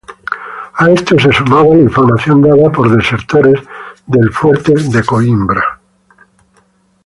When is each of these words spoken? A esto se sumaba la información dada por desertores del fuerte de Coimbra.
A 0.79 0.89
esto 0.89 1.19
se 1.19 1.31
sumaba 1.31 1.75
la 1.75 1.83
información 1.83 2.41
dada 2.41 2.71
por 2.71 2.89
desertores 2.89 3.61
del 4.07 4.31
fuerte 4.31 4.73
de 4.73 5.03
Coimbra. 5.03 5.79